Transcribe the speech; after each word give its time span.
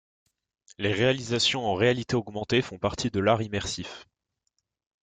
Les 0.79 0.93
réalisations 0.93 1.63
en 1.67 1.75
réalité 1.75 2.15
augmentée 2.15 2.63
font 2.63 2.79
partie 2.79 3.11
de 3.11 3.19
l'art 3.19 3.43
immersif. 3.43 4.07